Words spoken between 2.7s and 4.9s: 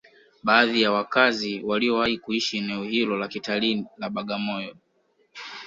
hilo la kitalii la Bagamoyo